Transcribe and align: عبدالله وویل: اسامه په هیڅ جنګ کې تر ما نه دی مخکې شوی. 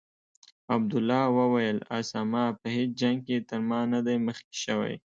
عبدالله 0.75 1.23
وویل: 1.39 1.77
اسامه 1.99 2.43
په 2.59 2.67
هیڅ 2.75 2.91
جنګ 3.01 3.17
کې 3.27 3.37
تر 3.49 3.59
ما 3.69 3.79
نه 3.93 3.99
دی 4.05 4.17
مخکې 4.27 4.55
شوی. 4.63 4.95